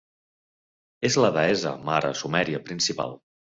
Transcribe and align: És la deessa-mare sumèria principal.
És 1.09 1.17
la 1.25 1.31
deessa-mare 1.37 2.11
sumèria 2.23 2.65
principal. 2.73 3.17